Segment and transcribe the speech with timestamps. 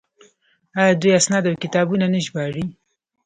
[0.79, 2.63] آیا دوی اسناد او کتابونه نه ژباړي؟